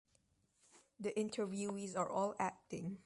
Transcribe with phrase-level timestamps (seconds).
[0.99, 2.97] The interviewees are all acting.